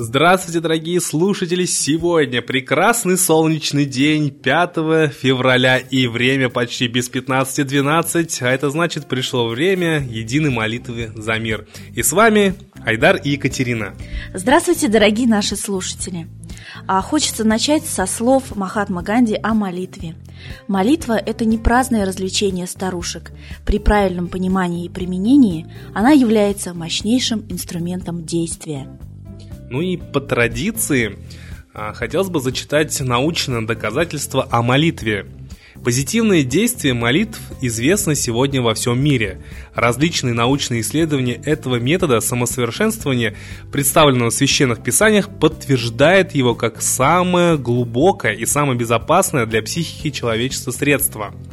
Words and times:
Здравствуйте, 0.00 0.60
дорогие 0.60 1.00
слушатели! 1.00 1.64
Сегодня 1.64 2.40
прекрасный 2.40 3.18
солнечный 3.18 3.84
день, 3.84 4.30
5 4.30 4.76
февраля, 5.12 5.78
и 5.78 6.06
время 6.06 6.50
почти 6.50 6.86
без 6.86 7.10
15.12, 7.10 8.38
а 8.42 8.48
это 8.48 8.70
значит, 8.70 9.08
пришло 9.08 9.48
время 9.48 9.98
единой 9.98 10.50
молитвы 10.50 11.10
за 11.16 11.36
мир. 11.40 11.66
И 11.96 12.04
с 12.04 12.12
вами 12.12 12.54
Айдар 12.86 13.16
и 13.16 13.30
Екатерина. 13.30 13.96
Здравствуйте, 14.32 14.86
дорогие 14.86 15.26
наши 15.26 15.56
слушатели! 15.56 16.28
А 16.86 17.02
хочется 17.02 17.42
начать 17.42 17.84
со 17.84 18.06
слов 18.06 18.54
Махатма 18.54 19.02
Ганди 19.02 19.36
о 19.42 19.52
молитве. 19.52 20.14
Молитва– 20.68 21.14
это 21.26 21.44
не 21.44 21.58
праздное 21.58 22.06
развлечение 22.06 22.68
старушек. 22.68 23.32
При 23.66 23.80
правильном 23.80 24.28
понимании 24.28 24.86
и 24.86 24.90
применении 24.90 25.66
она 25.92 26.12
является 26.12 26.72
мощнейшим 26.72 27.44
инструментом 27.48 28.24
действия. 28.24 28.86
Ну 29.70 29.80
и 29.80 29.96
по 29.96 30.20
традиции 30.20 31.18
а, 31.74 31.92
хотелось 31.92 32.28
бы 32.28 32.40
зачитать 32.40 32.98
научное 33.00 33.62
доказательство 33.62 34.46
о 34.50 34.62
молитве. 34.62 35.26
Позитивные 35.84 36.42
действия 36.42 36.92
молитв 36.92 37.38
известны 37.60 38.16
сегодня 38.16 38.60
во 38.60 38.74
всем 38.74 39.00
мире. 39.00 39.40
Различные 39.74 40.34
научные 40.34 40.80
исследования 40.80 41.40
этого 41.44 41.76
метода 41.76 42.20
самосовершенствования, 42.20 43.36
представленного 43.70 44.30
в 44.30 44.34
священных 44.34 44.82
писаниях, 44.82 45.28
подтверждают 45.28 46.32
его 46.32 46.56
как 46.56 46.82
самое 46.82 47.56
глубокое 47.56 48.32
и 48.32 48.44
самое 48.44 48.76
безопасное 48.76 49.46
для 49.46 49.62
психики 49.62 50.10
человечества 50.10 50.72
средство– 50.72 51.32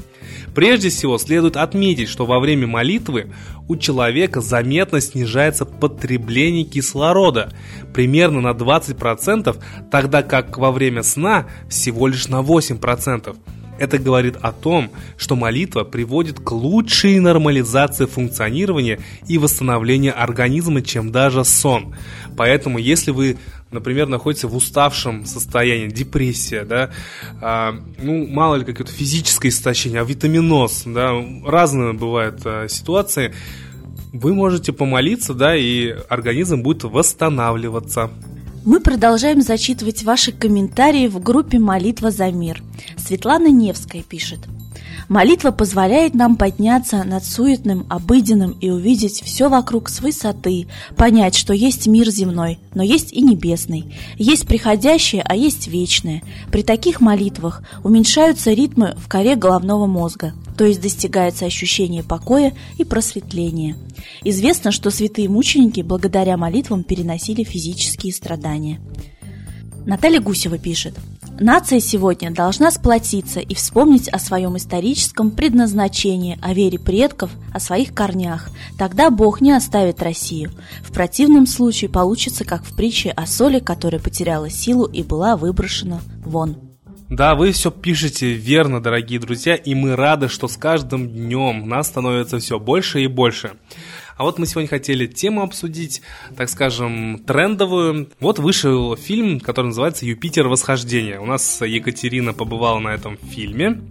Прежде 0.56 0.90
всего, 0.90 1.18
следует 1.18 1.58
отметить, 1.58 2.08
что 2.08 2.26
во 2.26 2.40
время 2.40 2.66
молитвы 2.66 3.34
у 3.68 3.76
человека 3.76 4.40
заметно 4.40 5.02
снижается 5.02 5.66
потребление 5.66 6.64
кислорода 6.64 7.52
примерно 7.94 8.40
на 8.40 8.52
20%, 8.52 9.58
тогда 9.92 10.24
как 10.24 10.58
во 10.58 10.72
время 10.72 11.04
сна 11.04 11.46
всего 11.70 12.08
лишь 12.08 12.30
на 12.30 12.42
8%. 12.42 13.36
Это 13.78 13.98
говорит 13.98 14.38
о 14.42 14.54
том, 14.54 14.90
что 15.18 15.36
молитва 15.36 15.84
приводит 15.84 16.40
к 16.40 16.50
лучшей 16.54 17.20
нормализации 17.20 18.06
функционирования 18.06 19.00
и 19.28 19.38
восстановления 19.38 20.12
организма, 20.12 20.82
чем 20.82 21.12
даже 21.12 21.44
сон. 21.44 21.94
Поэтому, 22.38 22.78
если 22.78 23.12
вы 23.12 23.38
например, 23.72 24.08
находится 24.08 24.48
в 24.48 24.56
уставшем 24.56 25.26
состоянии, 25.26 25.88
депрессия, 25.88 26.64
да, 26.64 26.92
а, 27.42 27.76
ну, 27.98 28.28
мало 28.28 28.56
ли 28.56 28.66
какое-то 28.66 28.92
физическое 28.92 29.50
истощение, 29.50 30.02
а 30.02 30.04
витаминоз, 30.04 30.84
да, 30.86 31.12
разные 31.46 31.94
бывают 31.94 32.42
а, 32.46 32.68
ситуации, 32.68 33.34
вы 34.14 34.34
можете 34.34 34.72
помолиться, 34.72 35.34
да, 35.34 35.56
и 35.56 35.90
организм 36.10 36.62
будет 36.62 36.84
восстанавливаться. 36.84 38.12
Мы 38.64 38.80
продолжаем 38.80 39.42
зачитывать 39.42 40.04
ваши 40.04 40.32
комментарии 40.32 41.08
в 41.08 41.22
группе 41.22 41.60
«Молитва 41.60 42.10
за 42.10 42.32
мир». 42.32 42.64
Светлана 42.98 43.52
Невская 43.52 44.02
пишет– 44.02 44.40
Молитва 45.08 45.52
позволяет 45.52 46.16
нам 46.16 46.36
подняться 46.36 47.04
над 47.04 47.24
суетным, 47.24 47.86
обыденным 47.90 48.52
и 48.60 48.70
увидеть 48.70 49.22
все 49.22 49.50
вокруг 49.50 49.90
с 49.90 50.00
высоты, 50.00 50.68
понять, 50.96 51.36
что 51.36 51.54
есть 51.54 51.86
мир 51.86 52.10
земной, 52.10 52.60
но 52.74 52.82
есть 52.82 53.14
и 53.14 53.22
небесный, 53.22 53.94
есть 54.18 54.48
приходящее, 54.48 55.22
а 55.24 55.36
есть 55.36 55.68
вечное. 55.68 56.24
При 56.52 56.64
таких 56.64 57.02
молитвах 57.02 57.62
уменьшаются 57.84 58.52
ритмы 58.54 58.96
в 58.98 59.08
коре 59.08 59.36
головного 59.36 59.86
мозга, 59.86 60.34
то 60.58 60.66
есть 60.66 60.82
достигается 60.82 61.46
ощущение 61.46 62.02
покоя 62.02 62.54
и 62.80 62.84
просветления. 62.84 63.76
Известно, 64.24 64.72
что 64.72 64.90
святые 64.90 65.30
мученики 65.30 65.82
благодаря 65.82 66.36
молитвам 66.36 66.84
переносили 66.84 67.44
физические 67.44 68.12
страдания. 68.12 68.80
Наталья 69.86 70.20
Гусева 70.20 70.58
пишет– 70.58 70.96
Нация 71.40 71.82
сегодня 71.82 72.32
должна 72.32 72.72
сплотиться 72.72 73.42
и 73.42 73.56
вспомнить 73.56 74.08
о 74.08 74.20
своем 74.20 74.56
историческом 74.56 75.32
предназначении, 75.32 76.40
о 76.42 76.54
вере 76.54 76.80
предков, 76.80 77.30
о 77.54 77.60
своих 77.60 77.94
корнях. 77.94 78.50
Тогда 78.78 79.10
Бог 79.10 79.42
не 79.42 79.52
оставит 79.52 80.02
Россию. 80.02 80.52
В 80.82 80.94
противном 80.94 81.46
случае 81.46 81.90
получится, 81.90 82.46
как 82.46 82.64
в 82.64 82.74
притче 82.74 83.10
о 83.10 83.26
соли, 83.26 83.60
которая 83.60 84.00
потеряла 84.00 84.50
силу 84.50 84.86
и 84.86 85.04
была 85.04 85.36
выброшена 85.36 86.00
вон. 86.24 86.56
Да, 87.10 87.36
вы 87.36 87.52
все 87.52 87.70
пишете 87.70 88.34
верно, 88.34 88.82
дорогие 88.82 89.20
друзья, 89.20 89.56
и 89.56 89.76
мы 89.76 89.96
рады, 89.96 90.28
что 90.28 90.48
с 90.48 90.58
каждым 90.58 91.08
днем 91.08 91.68
нас 91.68 91.88
становится 91.88 92.40
все 92.40 92.60
больше 92.60 93.04
и 93.04 93.08
больше. 93.08 93.54
А 94.18 94.24
вот 94.24 94.40
мы 94.40 94.46
сегодня 94.46 94.70
хотели 94.70 95.08
тему 95.08 95.42
обсудить, 95.42 96.02
так 96.38 96.50
скажем, 96.50 97.20
трендовую. 97.26 98.10
Вот 98.22 98.40
вышел 98.40 98.96
фильм, 98.96 99.42
который 99.42 99.68
называется 99.68 100.06
«Юпитер. 100.06 100.48
Восхождение». 100.48 101.20
У 101.20 101.26
нас 101.26 101.62
Екатерина 101.62 102.34
побывала 102.34 102.80
на 102.80 102.94
этом 102.94 103.18
фильме, 103.18 103.82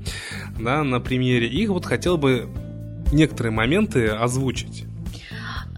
да, 0.58 0.82
на 0.82 0.98
премьере. 1.00 1.48
И 1.48 1.66
вот 1.66 1.84
хотел 1.84 2.16
бы 2.16 2.48
некоторые 3.12 3.52
моменты 3.52 4.08
озвучить. 4.08 4.84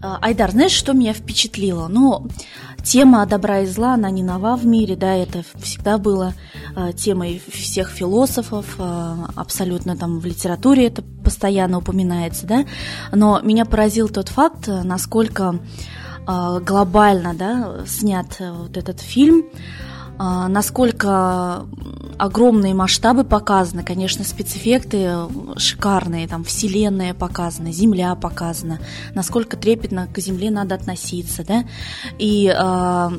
А, 0.01 0.17
Айдар, 0.21 0.51
знаешь, 0.51 0.71
что 0.71 0.93
меня 0.93 1.13
впечатлило? 1.13 1.87
Ну, 1.87 2.27
тема 2.87 3.25
добра 3.25 3.59
и 3.59 3.65
зла, 3.65 3.95
она 3.95 4.09
не 4.09 4.23
нова 4.23 4.55
в 4.55 4.65
мире, 4.65 4.95
да, 4.95 5.13
это 5.13 5.43
всегда 5.59 5.97
было 5.97 6.33
э, 6.75 6.93
темой 6.93 7.41
всех 7.51 7.89
философов, 7.89 8.75
э, 8.79 9.15
абсолютно 9.35 9.97
там 9.97 10.19
в 10.19 10.25
литературе 10.25 10.87
это 10.87 11.03
постоянно 11.23 11.79
упоминается, 11.79 12.47
да, 12.47 12.65
но 13.11 13.41
меня 13.41 13.65
поразил 13.65 14.07
тот 14.07 14.29
факт, 14.29 14.67
насколько 14.67 15.59
э, 16.27 16.59
глобально, 16.61 17.33
да, 17.33 17.85
снят 17.85 18.27
вот 18.39 18.77
этот 18.77 19.01
фильм, 19.01 19.43
а, 19.43 19.96
насколько 20.17 21.65
огромные 22.17 22.73
масштабы 22.73 23.23
показаны, 23.23 23.83
конечно, 23.83 24.23
спецэффекты 24.23 25.13
шикарные, 25.57 26.27
там 26.27 26.43
Вселенная 26.43 27.13
показана, 27.13 27.71
Земля 27.71 28.15
показана, 28.15 28.79
насколько 29.13 29.57
трепетно 29.57 30.07
к 30.11 30.17
Земле 30.19 30.49
надо 30.49 30.75
относиться, 30.75 31.45
да, 31.45 31.63
и 32.17 32.47
э, 32.47 33.09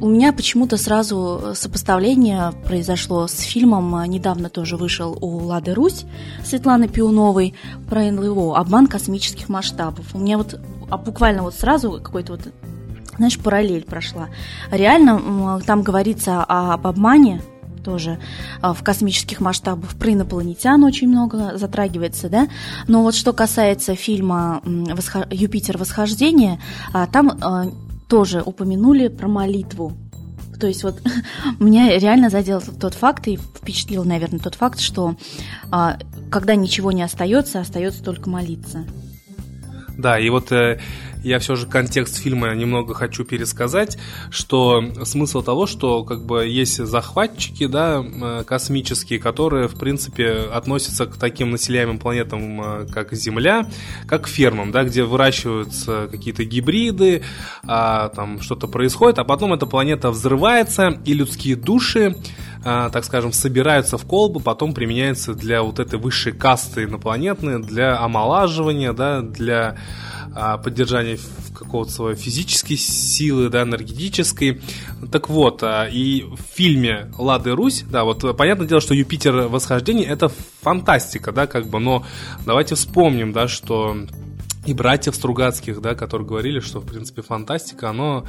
у 0.00 0.08
меня 0.08 0.32
почему-то 0.32 0.76
сразу 0.76 1.52
сопоставление 1.54 2.52
произошло 2.66 3.26
с 3.28 3.38
фильмом, 3.38 4.04
недавно 4.04 4.48
тоже 4.48 4.76
вышел 4.76 5.16
у 5.20 5.38
Лады 5.44 5.74
Русь 5.74 6.04
Светланы 6.44 6.88
Пиуновой 6.88 7.54
про 7.88 8.10
НЛО 8.10 8.58
«Обман 8.58 8.88
космических 8.88 9.48
масштабов». 9.48 10.14
У 10.14 10.18
меня 10.18 10.38
вот 10.38 10.58
а 10.88 10.98
буквально 10.98 11.42
вот 11.42 11.54
сразу 11.54 12.00
какой-то 12.02 12.34
вот 12.34 12.52
знаешь, 13.16 13.38
параллель 13.38 13.84
прошла. 13.84 14.28
Реально 14.70 15.60
там 15.66 15.82
говорится 15.82 16.42
об 16.42 16.86
обмане 16.86 17.40
тоже 17.86 18.18
а, 18.60 18.74
в 18.74 18.82
космических 18.82 19.40
масштабах 19.40 19.94
про 19.94 20.12
инопланетян 20.12 20.82
очень 20.82 21.08
много 21.08 21.56
затрагивается, 21.56 22.28
да. 22.28 22.48
Но 22.88 23.02
вот 23.02 23.14
что 23.14 23.32
касается 23.32 23.94
фильма 23.94 24.60
«Юпитер. 25.30 25.78
Восхождение», 25.78 26.58
а, 26.92 27.06
там 27.06 27.38
а, 27.40 27.66
тоже 28.08 28.42
упомянули 28.44 29.06
про 29.06 29.28
молитву. 29.28 29.92
То 30.58 30.66
есть 30.66 30.82
вот 30.82 31.00
меня 31.60 31.96
реально 31.96 32.28
задел 32.28 32.60
тот 32.60 32.94
факт 32.94 33.28
и 33.28 33.36
впечатлил, 33.36 34.04
наверное, 34.04 34.40
тот 34.40 34.56
факт, 34.56 34.80
что 34.80 35.16
когда 36.30 36.56
ничего 36.56 36.90
не 36.90 37.02
остается, 37.02 37.60
остается 37.60 38.02
только 38.02 38.28
молиться. 38.28 38.84
Да, 39.96 40.18
и 40.18 40.28
вот 40.28 40.52
э, 40.52 40.78
я 41.26 41.40
все 41.40 41.56
же 41.56 41.66
контекст 41.66 42.18
фильма 42.18 42.54
немного 42.54 42.94
хочу 42.94 43.24
пересказать, 43.24 43.98
что 44.30 44.82
смысл 45.04 45.42
того, 45.42 45.66
что 45.66 46.04
как 46.04 46.24
бы 46.24 46.46
есть 46.46 46.76
захватчики, 46.76 47.66
да, 47.66 48.00
э, 48.00 48.44
космические, 48.46 49.18
которые, 49.18 49.66
в 49.66 49.74
принципе, 49.74 50.48
относятся 50.52 51.06
к 51.06 51.16
таким 51.16 51.50
населяемым 51.50 51.98
планетам, 51.98 52.60
э, 52.62 52.86
как 52.92 53.12
Земля, 53.12 53.68
как 54.06 54.28
фермам, 54.28 54.70
да, 54.70 54.84
где 54.84 55.02
выращиваются 55.02 56.08
какие-то 56.08 56.44
гибриды, 56.44 57.24
а, 57.66 58.08
там 58.10 58.40
что-то 58.40 58.68
происходит, 58.68 59.18
а 59.18 59.24
потом 59.24 59.52
эта 59.52 59.66
планета 59.66 60.10
взрывается, 60.10 61.00
и 61.04 61.12
людские 61.12 61.56
души 61.56 62.14
а, 62.68 62.90
так 62.90 63.04
скажем, 63.04 63.32
собираются 63.32 63.96
в 63.96 64.04
колбу, 64.04 64.40
потом 64.40 64.74
применяются 64.74 65.34
для 65.34 65.62
вот 65.62 65.78
этой 65.78 66.00
высшей 66.00 66.32
касты 66.32 66.82
инопланетной, 66.82 67.62
для 67.62 67.96
омолаживания, 67.96 68.92
да, 68.92 69.20
для 69.20 69.76
а, 70.36 70.58
поддержания 70.58 71.18
какого-то 71.54 71.90
своей 71.90 72.16
физической 72.16 72.76
силы, 72.76 73.48
да, 73.48 73.62
энергетической. 73.62 74.60
Так 75.10 75.30
вот, 75.30 75.62
а, 75.62 75.88
и 75.90 76.22
в 76.24 76.38
фильме 76.54 77.10
«Лады 77.16 77.52
Русь», 77.52 77.84
да, 77.90 78.04
вот 78.04 78.36
понятное 78.36 78.66
дело, 78.66 78.82
что 78.82 78.94
«Юпитер. 78.94 79.48
Восхождение»— 79.48 80.06
это 80.08 80.30
фантастика, 80.60 81.32
да, 81.32 81.46
как 81.46 81.68
бы, 81.68 81.80
но 81.80 82.04
давайте 82.44 82.74
вспомним, 82.74 83.32
да, 83.32 83.48
что 83.48 83.96
и 84.66 84.74
братьев 84.74 85.14
Стругацких, 85.14 85.80
да, 85.80 85.94
которые 85.94 86.26
говорили, 86.26 86.60
что, 86.60 86.80
в 86.80 86.86
принципе, 86.86 87.22
фантастика, 87.22 87.90
оно 87.90 88.26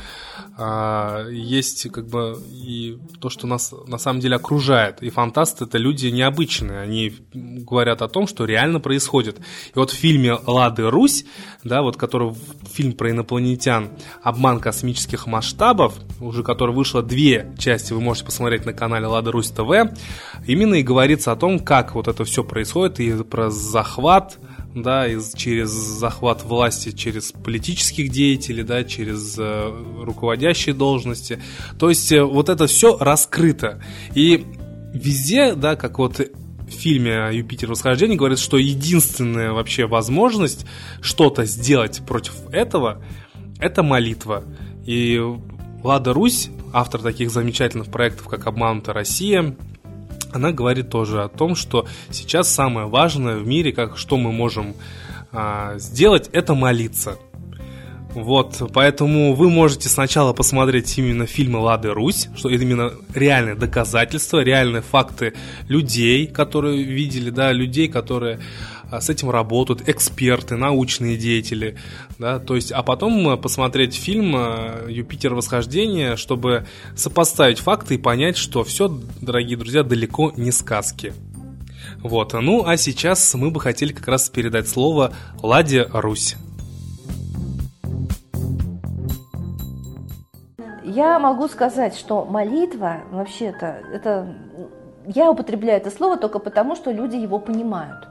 а, 0.57 1.27
есть 1.29 1.91
как 1.91 2.07
бы 2.07 2.39
и 2.51 2.97
то, 3.19 3.29
что 3.29 3.47
нас 3.47 3.73
на 3.87 3.97
самом 3.97 4.19
деле 4.19 4.35
окружает. 4.35 5.01
И 5.01 5.09
фантасты— 5.09 5.63
это 5.65 5.77
люди 5.77 6.07
необычные, 6.07 6.79
они 6.81 7.13
говорят 7.33 8.01
о 8.01 8.07
том, 8.07 8.27
что 8.27 8.45
реально 8.45 8.79
происходит. 8.79 9.37
И 9.37 9.79
вот 9.79 9.91
в 9.91 9.95
фильме 9.95 10.37
«Лады 10.45 10.89
Русь», 10.89 11.25
да, 11.63 11.81
вот 11.81 11.97
который 11.97 12.33
фильм 12.71 12.93
про 12.93 13.11
инопланетян 13.11 13.89
«Обман 14.21 14.59
космических 14.59 15.25
масштабов», 15.25 15.95
уже 16.21 16.43
который 16.43 16.75
вышло 16.75 17.01
две 17.01 17.53
части, 17.57 17.93
вы 17.93 18.01
можете 18.01 18.25
посмотреть 18.25 18.65
на 18.65 18.73
канале 18.73 19.07
«Лада 19.07 19.31
Русь 19.31 19.49
ТВ», 19.49 19.71
именно 20.45 20.75
и 20.75 20.83
говорится 20.83 21.31
о 21.31 21.35
том, 21.35 21.59
как 21.59 21.95
вот 21.95 22.07
это 22.07 22.23
все 22.25 22.43
происходит, 22.43 22.99
и 22.99 23.23
про 23.23 23.49
захват, 23.49 24.37
да, 24.75 25.07
из, 25.07 25.33
через 25.33 25.69
захват 25.69 26.43
власти, 26.43 26.91
через 26.91 27.31
политических 27.31 28.09
деятелей, 28.09 28.63
да, 28.63 28.83
через 28.83 29.35
э, 29.37 29.71
руководящие 30.03 30.75
должности. 30.75 31.41
То 31.79 31.89
есть 31.89 32.11
э, 32.11 32.23
вот 32.23 32.49
это 32.49 32.67
все 32.67 32.97
раскрыто. 32.97 33.81
И 34.13 34.45
везде, 34.93 35.55
да, 35.55 35.75
как 35.75 35.99
вот 35.99 36.19
в 36.19 36.71
фильме 36.71 37.29
«Юпитер 37.31 37.69
восхождение» 37.69 38.17
говорит, 38.17 38.39
что 38.39 38.57
единственная 38.57 39.51
вообще 39.51 39.87
возможность 39.87 40.65
что-то 41.01 41.45
сделать 41.45 42.01
против 42.05 42.33
этого– 42.51 43.03
это 43.59 43.83
молитва. 43.83 44.43
И 44.85 45.19
Лада 45.83 46.13
Русь, 46.13 46.49
автор 46.73 47.01
таких 47.01 47.31
замечательных 47.31 47.87
проектов, 47.87 48.27
как 48.27 48.45
«Обманутая 48.47 48.93
Россия», 48.95 49.55
она 50.31 50.51
говорит 50.51 50.89
тоже 50.89 51.23
о 51.23 51.29
том, 51.29 51.55
что 51.55 51.87
сейчас 52.09 52.49
самое 52.49 52.87
важное 52.87 53.37
в 53.37 53.47
мире, 53.47 53.71
как 53.71 53.97
что 53.97 54.17
мы 54.17 54.31
можем 54.31 54.75
а, 55.31 55.77
сделать, 55.77 56.29
это 56.31 56.53
молиться. 56.55 57.17
Вот, 58.17 58.71
поэтому 58.73 59.35
вы 59.35 59.47
можете 59.47 59.89
сначала 59.89 60.33
посмотреть 60.33 60.97
именно 60.97 61.27
фильмы 61.27 61.59
Лады 61.59 61.93
Русь, 61.93 62.29
что 62.35 62.49
это 62.49 62.63
именно 62.63 62.91
реальные 63.13 63.53
доказательства, 63.53 64.39
реальные 64.39 64.81
факты 64.81 65.35
людей, 65.67 66.25
которые 66.25 66.81
видели, 66.81 67.29
да, 67.29 67.51
людей, 67.51 67.87
которые 67.87 68.39
а, 68.89 69.01
с 69.01 69.11
этим 69.11 69.29
работают, 69.29 69.87
эксперты, 69.87 70.55
научные 70.55 71.15
деятели, 71.15 71.77
да, 72.17 72.39
то 72.39 72.55
есть, 72.55 72.71
а 72.71 72.81
потом 72.81 73.29
э, 73.29 73.37
посмотреть 73.37 73.93
фильм 73.93 74.35
э, 74.35 74.87
«Юпитер. 74.89 75.35
Восхождение», 75.35 76.17
чтобы 76.17 76.65
сопоставить 76.95 77.59
факты 77.59 77.95
и 77.95 77.97
понять, 77.99 78.35
что 78.35 78.63
все, 78.63 78.87
дорогие 79.21 79.57
друзья, 79.57 79.83
далеко 79.83 80.33
не 80.35 80.51
сказки. 80.51 81.13
Вот, 81.99 82.33
ну 82.33 82.65
а 82.65 82.77
сейчас 82.77 83.35
мы 83.35 83.51
бы 83.51 83.59
хотели 83.59 83.93
как 83.93 84.07
раз 84.07 84.27
передать 84.31 84.67
слово 84.67 85.13
Ладе 85.43 85.87
Русь. 85.93 86.35
Я 90.97 91.19
могу 91.19 91.47
сказать, 91.47 91.95
что 91.95 92.25
молитва, 92.25 93.01
вообще-то, 93.11 93.83
это 93.93 94.33
я 95.05 95.29
употребляю 95.29 95.79
это 95.79 95.91
слово 95.91 96.17
только 96.17 96.39
потому, 96.39 96.75
что 96.75 96.89
люди 96.89 97.15
его 97.15 97.37
понимают. 97.37 98.07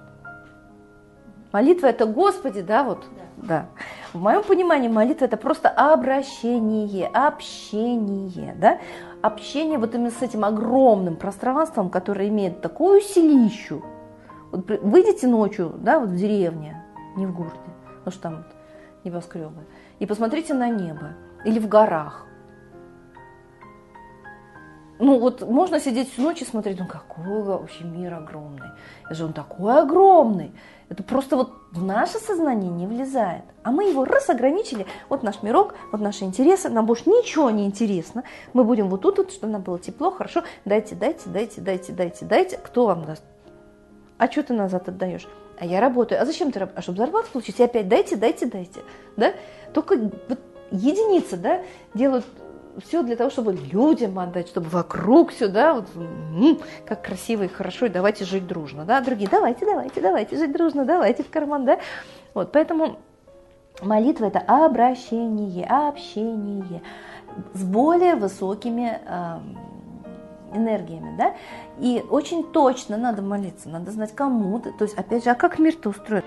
Молитва 1.50 1.88
это 1.88 2.06
Господи, 2.06 2.60
да, 2.62 2.84
вот, 2.84 3.04
да. 3.38 3.48
да. 3.48 3.66
В 4.12 4.22
моем 4.22 4.44
понимании 4.44 4.86
молитва 4.86 5.24
это 5.24 5.36
просто 5.36 5.68
обращение, 5.68 7.08
общение, 7.08 8.54
да, 8.54 8.78
общение 9.20 9.80
вот 9.80 9.92
именно 9.96 10.12
с 10.12 10.22
этим 10.22 10.44
огромным 10.44 11.16
пространством, 11.16 11.90
которое 11.90 12.28
имеет 12.28 12.60
такую 12.60 13.00
силищу. 13.00 13.82
Вот 14.52 14.70
выйдите 14.80 15.26
ночью, 15.26 15.72
да, 15.76 15.98
вот 15.98 16.10
в 16.10 16.16
деревне, 16.16 16.84
не 17.16 17.26
в 17.26 17.34
городе, 17.34 17.56
потому 17.98 18.12
что 18.12 18.22
там 18.22 18.44
небоскребы, 19.02 19.64
и 19.98 20.06
посмотрите 20.06 20.54
на 20.54 20.68
небо 20.68 21.14
или 21.44 21.58
в 21.58 21.66
горах. 21.66 22.26
Ну 24.98 25.18
вот 25.18 25.42
можно 25.42 25.78
сидеть 25.78 26.10
всю 26.12 26.22
ночь 26.22 26.40
и 26.40 26.44
смотреть, 26.44 26.78
ну 26.78 26.86
какой 26.86 27.42
вообще 27.42 27.84
мир 27.84 28.14
огромный. 28.14 28.70
Это 29.04 29.14
же 29.14 29.24
он 29.26 29.32
такой 29.32 29.78
огромный. 29.78 30.52
Это 30.88 31.02
просто 31.02 31.36
вот 31.36 31.52
в 31.72 31.84
наше 31.84 32.18
сознание 32.18 32.70
не 32.70 32.86
влезает. 32.86 33.42
А 33.62 33.72
мы 33.72 33.90
его 33.90 34.04
раз 34.04 34.30
ограничили, 34.30 34.86
вот 35.08 35.22
наш 35.22 35.42
мирок, 35.42 35.74
вот 35.92 36.00
наши 36.00 36.24
интересы, 36.24 36.68
нам 36.70 36.86
больше 36.86 37.10
ничего 37.10 37.50
не 37.50 37.66
интересно. 37.66 38.22
Мы 38.52 38.64
будем 38.64 38.88
вот 38.88 39.02
тут, 39.02 39.18
вот, 39.18 39.32
чтобы 39.32 39.52
нам 39.52 39.62
было 39.62 39.78
тепло, 39.78 40.10
хорошо, 40.10 40.44
дайте, 40.64 40.94
дайте, 40.94 41.28
дайте, 41.28 41.60
дайте, 41.60 41.92
дайте, 41.92 42.24
дайте. 42.24 42.56
Кто 42.58 42.86
вам 42.86 43.04
даст? 43.04 43.22
А 44.18 44.30
что 44.30 44.44
ты 44.44 44.54
назад 44.54 44.88
отдаешь? 44.88 45.28
А 45.58 45.66
я 45.66 45.80
работаю. 45.80 46.22
А 46.22 46.24
зачем 46.24 46.52
ты 46.52 46.60
работаешь? 46.60 46.78
А 46.78 46.82
чтобы 46.82 46.98
зарплату 46.98 47.28
получить? 47.32 47.58
И 47.58 47.62
опять 47.62 47.88
дайте, 47.88 48.16
дайте, 48.16 48.46
дайте. 48.46 48.80
Да? 49.16 49.34
Только 49.74 49.98
вот 50.28 50.38
единицы 50.70 51.36
да, 51.36 51.62
делают 51.94 52.24
все 52.80 53.02
для 53.02 53.16
того, 53.16 53.30
чтобы 53.30 53.52
людям 53.52 54.18
отдать, 54.18 54.48
чтобы 54.48 54.68
вокруг 54.68 55.30
все, 55.30 55.48
да, 55.48 55.74
вот, 55.74 55.86
как 56.84 57.02
красиво 57.02 57.44
и 57.44 57.48
хорошо, 57.48 57.86
и 57.86 57.90
давайте 57.90 58.24
жить 58.24 58.46
дружно, 58.46 58.84
да, 58.84 59.00
другие, 59.00 59.28
давайте, 59.30 59.64
давайте, 59.64 60.00
давайте 60.00 60.36
жить 60.36 60.52
дружно, 60.52 60.84
давайте 60.84 61.22
в 61.22 61.30
карман, 61.30 61.64
да, 61.64 61.78
вот, 62.34 62.52
поэтому 62.52 62.98
молитва– 63.82 64.24
это 64.26 64.40
обращение, 64.40 65.66
общение 65.66 66.82
с 67.54 67.62
более 67.62 68.14
высокими 68.14 69.00
э, 69.04 69.38
энергиями, 70.54 71.16
да, 71.16 71.34
и 71.78 72.04
очень 72.10 72.44
точно 72.52 72.96
надо 72.96 73.22
молиться, 73.22 73.68
надо 73.68 73.90
знать, 73.90 74.14
кому 74.14 74.58
ты, 74.60 74.72
то 74.72 74.84
есть, 74.84 74.96
опять 74.96 75.24
же, 75.24 75.30
а 75.30 75.34
как 75.34 75.58
мир-то 75.58 75.90
устроен? 75.90 76.24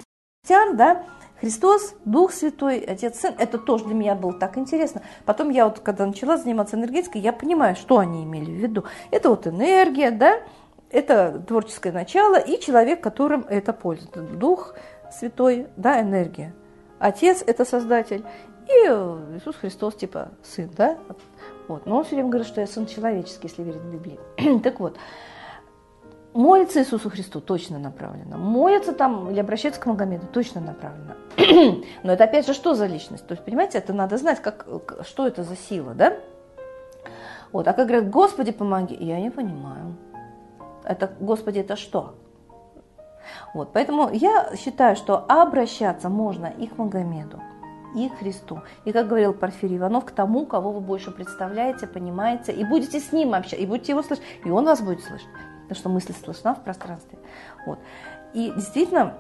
Да, 0.48 1.04
Христос, 1.40 1.96
Дух 2.06 2.34
Святой, 2.34 2.80
Отец, 2.80 3.20
Сын, 3.20 3.34
это 3.38 3.58
тоже 3.58 3.86
для 3.86 3.96
меня 3.96 4.16
было 4.16 4.34
так 4.34 4.58
интересно. 4.58 5.02
Потом 5.26 5.50
я 5.50 5.66
вот, 5.66 5.80
когда 5.80 6.06
начала 6.06 6.38
заниматься 6.38 6.76
энергетикой, 6.76 7.22
я 7.22 7.32
понимаю, 7.32 7.76
что 7.76 8.00
они 8.00 8.24
имели 8.24 8.52
в 8.52 8.56
виду. 8.56 8.84
Это 9.12 9.30
вот 9.30 9.48
энергия, 9.48 10.12
да, 10.12 10.42
это 10.90 11.42
творческое 11.48 11.92
начало 11.92 12.40
и 12.40 12.60
человек, 12.60 13.02
которым 13.02 13.46
это 13.50 13.74
пользуется. 13.74 14.22
Дух 14.22 14.76
Святой, 15.12 15.68
да, 15.78 16.02
энергия. 16.02 16.54
Отец– 17.00 17.44
это 17.48 17.64
Создатель. 17.66 18.24
И 18.68 18.72
Иисус 18.72 19.56
Христос, 19.56 19.96
типа, 19.96 20.30
Сын, 20.44 20.70
да. 20.76 20.98
Вот. 21.68 21.86
Но 21.86 21.98
он 21.98 22.04
все 22.04 22.16
время 22.16 22.30
говорит, 22.30 22.48
что 22.48 22.62
я 22.62 22.68
Сын 22.68 22.86
человеческий, 22.86 23.48
если 23.48 23.64
верить 23.64 23.82
в 23.82 23.92
Библию. 23.92 24.20
так 24.64 24.80
вот, 24.80 24.98
молится 26.34 26.80
Иисусу 26.80 27.10
Христу 27.10 27.42
точно 27.42 27.80
направлено, 27.80 28.38
молится 28.38 28.94
там 28.94 29.30
или 29.30 29.40
обращается 29.40 29.82
к 29.82 29.86
Магомеду 29.86 30.28
точно 30.28 30.62
направлено. 30.62 31.16
Но 32.04 32.14
это 32.14 32.24
опять 32.24 32.46
же 32.46 32.54
что 32.54 32.76
за 32.76 32.86
личность? 32.86 33.26
То 33.28 33.34
есть, 33.34 33.44
понимаете, 33.44 33.78
это 33.78 33.94
надо 33.94 34.18
знать, 34.18 34.42
как, 34.42 34.66
что 35.04 35.28
это 35.28 35.44
за 35.44 35.56
сила, 35.56 35.94
да? 35.94 36.18
Вот, 37.52 37.68
а 37.68 37.74
как 37.74 37.88
говорят, 37.88 38.10
Господи, 38.10 38.52
помоги, 38.52 38.96
я 38.96 39.20
не 39.20 39.32
понимаю. 39.32 39.96
Это, 40.84 41.12
Господи, 41.20 41.60
это 41.60 41.76
что? 41.76 42.16
Вот, 43.54 43.74
поэтому 43.74 44.10
я 44.12 44.56
считаю, 44.56 44.96
что 44.96 45.26
обращаться 45.28 46.10
можно 46.10 46.46
и 46.46 46.68
к 46.68 46.78
Магомеду, 46.78 47.42
и 47.96 48.10
к 48.10 48.20
Христу. 48.20 48.62
И, 48.86 48.92
как 48.92 49.08
говорил 49.08 49.34
Порфирий 49.34 49.78
Иванов, 49.78 50.06
к 50.06 50.12
тому, 50.12 50.46
кого 50.46 50.72
вы 50.72 50.80
больше 50.80 51.12
представляете, 51.12 51.88
понимаете, 51.88 52.52
и 52.52 52.64
будете 52.64 53.00
с 53.00 53.12
ним 53.12 53.34
общаться, 53.34 53.58
и 53.58 53.66
будете 53.66 53.94
его 53.94 54.04
слышать, 54.04 54.24
и 54.46 54.50
он 54.50 54.66
вас 54.66 54.82
будет 54.82 55.04
слышать 55.04 55.28
потому 55.70 55.80
что 55.80 55.90
мысль 55.90 56.14
слышна 56.14 56.56
в 56.56 56.64
пространстве. 56.64 57.20
Вот. 57.68 57.78
И 58.34 58.52
действительно, 58.56 59.14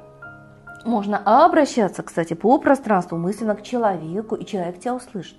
можно 0.84 1.22
обращаться, 1.46 2.01
кстати, 2.01 2.34
по 2.34 2.58
пространству 2.58 3.18
мысленно 3.18 3.56
к 3.56 3.62
человеку, 3.62 4.36
и 4.36 4.46
человек 4.46 4.79
тебя 4.79 4.96
услышит. 4.96 5.38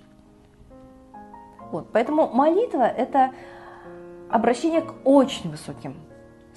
Вот. 1.71 1.89
Поэтому 1.91 2.29
молитва– 2.29 2.87
это 2.97 3.31
обращение 4.29 4.81
к 4.81 4.93
очень 5.03 5.51
высоким 5.51 5.95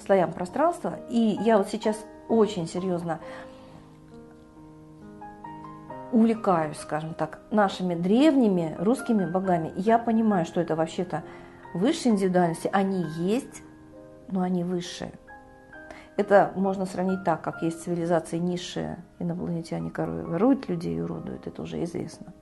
слоям 0.05 0.31
пространства. 0.31 0.99
И 1.09 1.37
я 1.41 1.57
вот 1.57 1.67
сейчас 1.67 1.97
очень 2.29 2.67
серьезно 2.67 3.19
увлекаюсь, 6.11 6.77
скажем 6.77 7.13
так, 7.13 7.39
нашими 7.51 7.93
древними 7.93 8.75
русскими 8.79 9.25
богами. 9.25 9.73
Я 9.75 9.99
понимаю, 9.99 10.45
что 10.45 10.61
это 10.61 10.75
вообще-то 10.75 11.23
высшие 11.73 12.13
индивидуальности, 12.13 12.69
они 12.71 13.03
есть, 13.17 13.61
но 14.29 14.41
они 14.41 14.63
высшие. 14.63 15.11
Это 16.17 16.53
можно 16.55 16.85
сравнить 16.85 17.23
так, 17.25 17.41
как 17.41 17.61
есть 17.61 17.83
цивилизации 17.83 18.37
низшие, 18.37 19.03
инопланетяне 19.19 19.91
воруют 19.95 20.69
людей 20.69 20.97
и 20.97 21.01
уродуют, 21.01 21.45
это 21.45 21.61
уже 21.61 21.83
известно. 21.83 22.33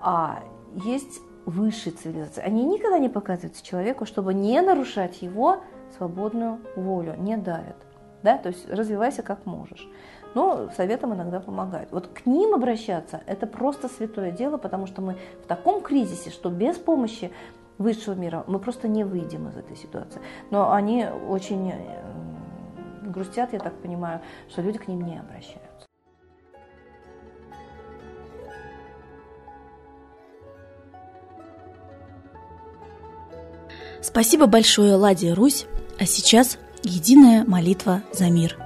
А 0.00 0.42
есть 0.74 1.20
высшие 1.44 1.92
цивилизации. 1.92 2.42
Они 2.42 2.64
никогда 2.64 2.98
не 2.98 3.08
показываются 3.08 3.64
человеку, 3.64 4.04
чтобы 4.04 4.34
не 4.34 4.60
нарушать 4.60 5.22
его 5.22 5.62
свободную 5.96 6.58
волю, 6.74 7.14
не 7.16 7.36
давят. 7.36 7.76
Да? 8.22 8.36
То 8.38 8.48
есть 8.48 8.68
развивайся 8.68 9.22
как 9.22 9.46
можешь. 9.46 9.88
Но 10.34 10.68
советом 10.76 11.14
иногда 11.14 11.40
помогают. 11.40 11.92
Вот 11.92 12.08
к 12.08 12.26
ним 12.26 12.54
обращаться– 12.54 13.22
это 13.26 13.46
просто 13.46 13.88
святое 13.88 14.32
дело, 14.32 14.58
потому 14.58 14.86
что 14.86 15.00
мы 15.00 15.16
в 15.42 15.46
таком 15.46 15.80
кризисе, 15.80 16.30
что 16.30 16.50
без 16.50 16.76
помощи 16.76 17.30
высшего 17.78 18.14
мира. 18.14 18.44
Мы 18.46 18.58
просто 18.58 18.88
не 18.88 19.04
выйдем 19.04 19.48
из 19.48 19.56
этой 19.56 19.76
ситуации. 19.76 20.20
Но 20.50 20.72
они 20.72 21.06
очень 21.06 21.70
э, 21.70 22.02
грустят, 23.02 23.52
я 23.52 23.58
так 23.58 23.74
понимаю, 23.80 24.20
что 24.48 24.62
люди 24.62 24.78
к 24.78 24.88
ним 24.88 25.02
не 25.02 25.18
обращаются. 25.18 25.86
Спасибо 34.02 34.46
большое, 34.46 34.94
Ладе 34.94 35.32
Русь. 35.32 35.66
А 35.98 36.06
сейчас 36.06 36.58
единая 36.82 37.44
молитва 37.44 38.02
за 38.12 38.30
мир. 38.30 38.65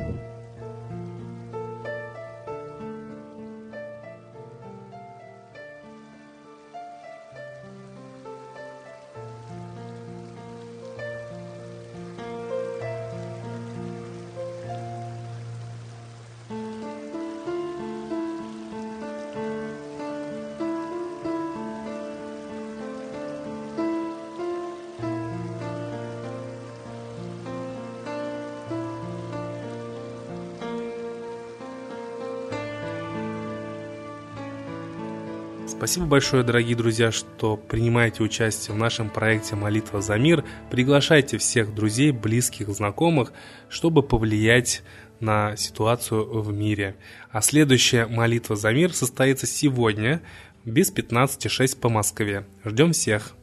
Спасибо 35.81 36.05
большое, 36.05 36.43
дорогие 36.43 36.75
друзья, 36.75 37.11
что 37.11 37.57
принимаете 37.57 38.21
участие 38.21 38.75
в 38.75 38.77
нашем 38.77 39.09
проекте 39.09 39.55
«Молитва 39.55 39.99
за 39.99 40.15
мир». 40.15 40.45
Приглашайте 40.69 41.39
всех 41.39 41.73
друзей, 41.73 42.11
близких, 42.11 42.69
знакомых, 42.69 43.33
чтобы 43.67 44.03
повлиять 44.03 44.83
на 45.19 45.55
ситуацию 45.55 46.39
в 46.39 46.53
мире. 46.53 46.97
А 47.31 47.41
следующая 47.41 48.05
«Молитва 48.05 48.55
за 48.55 48.71
мир» 48.71 48.93
состоится 48.93 49.47
сегодня 49.47 50.21
без 50.65 50.93
15.06 50.93 51.79
по 51.79 51.89
Москве. 51.89 52.45
Ждем 52.63 52.91
всех! 52.91 53.33